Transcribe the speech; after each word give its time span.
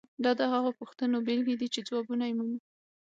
دا 0.23 0.31
د 0.39 0.41
هغو 0.53 0.71
پوښتنو 0.79 1.17
بیلګې 1.27 1.55
دي 1.59 1.67
چې 1.73 1.81
ځوابونه 1.87 2.23
یې 2.29 2.33
مومو. 2.37 2.59